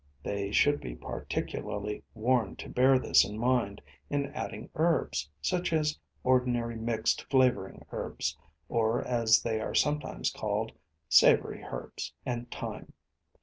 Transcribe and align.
They 0.23 0.51
should 0.51 0.81
be 0.81 0.95
particularly 0.95 2.01
warned 2.15 2.57
to 2.57 2.69
bear 2.69 2.97
this 2.97 3.23
in 3.23 3.37
mind 3.37 3.83
in 4.09 4.33
adding 4.33 4.67
herbs, 4.73 5.29
such 5.43 5.71
as 5.71 5.99
ordinary 6.23 6.75
mixed 6.75 7.29
flavouring 7.29 7.85
herbs, 7.91 8.35
or, 8.67 9.03
as 9.05 9.43
they 9.43 9.61
are 9.61 9.75
sometimes 9.75 10.31
called, 10.31 10.71
savoury 11.07 11.63
herbs, 11.63 12.15
and 12.25 12.49
thyme. 12.49 12.93